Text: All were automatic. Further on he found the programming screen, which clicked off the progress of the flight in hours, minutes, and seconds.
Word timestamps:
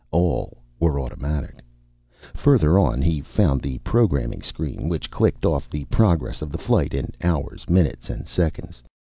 All 0.09 0.57
were 0.79 0.99
automatic. 0.99 1.61
Further 2.33 2.79
on 2.79 3.03
he 3.03 3.21
found 3.21 3.61
the 3.61 3.77
programming 3.83 4.41
screen, 4.41 4.89
which 4.89 5.11
clicked 5.11 5.45
off 5.45 5.69
the 5.69 5.85
progress 5.91 6.41
of 6.41 6.51
the 6.51 6.57
flight 6.57 6.95
in 6.95 7.13
hours, 7.21 7.69
minutes, 7.69 8.09
and 8.09 8.27
seconds. 8.27 8.81